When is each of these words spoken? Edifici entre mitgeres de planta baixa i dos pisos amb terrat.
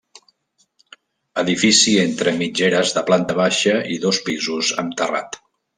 Edifici 1.43 1.93
entre 2.05 2.35
mitgeres 2.41 2.97
de 2.99 3.07
planta 3.11 3.39
baixa 3.43 3.79
i 3.97 4.03
dos 4.07 4.25
pisos 4.31 4.77
amb 4.85 5.01
terrat. 5.03 5.45